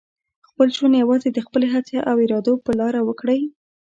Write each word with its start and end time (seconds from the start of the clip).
خپل 0.49 0.67
ژوند 0.75 0.99
یوازې 1.03 1.29
د 1.31 1.39
خپلې 1.45 1.67
هڅې 1.73 1.97
او 2.09 2.15
ارادو 2.25 2.53
په 2.65 2.71
لاره 2.79 2.99
وکړئ. 3.03 3.41